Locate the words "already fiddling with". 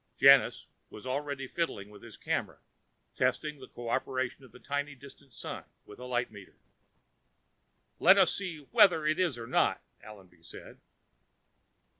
1.05-2.01